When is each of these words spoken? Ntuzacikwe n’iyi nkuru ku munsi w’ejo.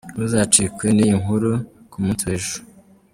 Ntuzacikwe 0.13 0.85
n’iyi 0.95 1.15
nkuru 1.21 1.51
ku 1.91 1.97
munsi 2.03 2.23
w’ejo. 2.29 2.57